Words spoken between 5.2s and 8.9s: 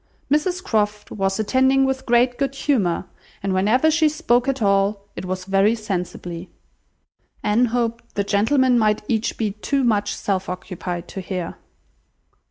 was very sensibly. Anne hoped the gentlemen